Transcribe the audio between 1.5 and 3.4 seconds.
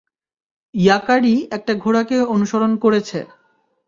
একটা ঘোড়াকে অনুসরণ করেছে।